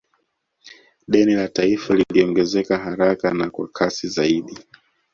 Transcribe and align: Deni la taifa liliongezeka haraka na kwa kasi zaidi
Deni 1.07 1.33
la 1.35 1.47
taifa 1.47 1.95
liliongezeka 1.95 2.77
haraka 2.77 3.33
na 3.33 3.49
kwa 3.49 3.67
kasi 3.67 4.07
zaidi 4.07 4.57